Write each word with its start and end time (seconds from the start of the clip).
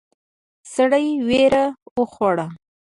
سړی 0.73 1.07
وېره 1.27 1.65
وخوړه. 1.97 2.47